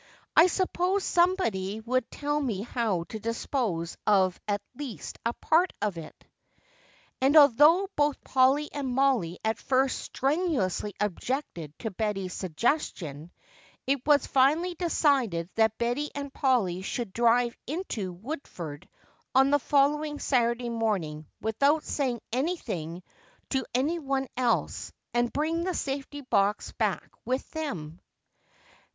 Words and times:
I 0.35 0.47
suppose 0.47 1.03
somebody 1.03 1.79
would 1.81 2.09
tell 2.09 2.41
me 2.41 2.63
how 2.63 3.03
to 3.09 3.19
dispose 3.19 3.95
of 4.07 4.39
at 4.47 4.59
least 4.75 5.19
a 5.23 5.31
part 5.33 5.73
of 5.79 5.95
it." 5.99 6.25
And 7.21 7.37
although 7.37 7.87
both 7.95 8.19
Polly 8.23 8.67
and 8.73 8.87
Mollie 8.87 9.37
at 9.45 9.59
first 9.59 9.99
strenuously 9.99 10.95
objected 10.99 11.77
to 11.77 11.91
Betty's 11.91 12.33
suggestion, 12.33 13.29
it 13.85 14.03
was 14.07 14.25
finally 14.25 14.73
decided 14.73 15.51
that 15.53 15.77
Betty 15.77 16.09
and 16.15 16.33
Polly 16.33 16.81
should 16.81 17.13
drive 17.13 17.55
into 17.67 18.11
Woodford 18.11 18.89
on 19.35 19.51
the 19.51 19.59
following 19.59 20.17
Saturday 20.17 20.69
morning 20.71 21.27
without 21.41 21.83
saying 21.83 22.21
anything 22.31 23.03
to 23.51 23.63
any 23.75 23.99
one 23.99 24.27
else 24.35 24.91
and 25.13 25.31
bring 25.31 25.63
the 25.63 25.75
safety 25.75 26.21
box 26.21 26.71
back 26.71 27.07
with 27.23 27.47
them. 27.51 28.01